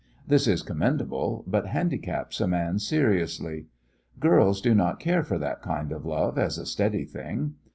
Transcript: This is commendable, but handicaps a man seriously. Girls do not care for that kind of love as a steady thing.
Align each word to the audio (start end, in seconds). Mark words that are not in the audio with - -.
This 0.27 0.47
is 0.47 0.63
commendable, 0.63 1.43
but 1.45 1.67
handicaps 1.67 2.41
a 2.41 2.47
man 2.47 2.79
seriously. 2.79 3.67
Girls 4.19 4.59
do 4.59 4.73
not 4.73 4.99
care 4.99 5.21
for 5.21 5.37
that 5.37 5.61
kind 5.61 5.91
of 5.91 6.07
love 6.07 6.39
as 6.39 6.57
a 6.57 6.65
steady 6.65 7.05
thing. 7.05 7.53